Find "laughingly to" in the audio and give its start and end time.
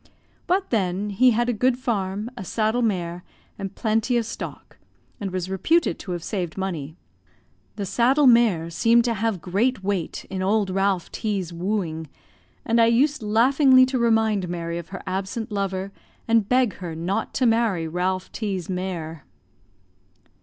13.21-13.99